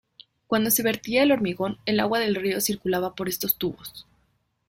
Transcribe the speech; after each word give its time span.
Cuando 0.47 0.71
se 0.71 0.81
vertía 0.81 1.21
el 1.21 1.31
hormigón, 1.31 1.77
el 1.85 1.99
agua 1.99 2.17
del 2.17 2.33
río 2.33 2.59
circulaba 2.59 3.13
por 3.13 3.29
estos 3.29 3.57
tubos. 3.59 4.07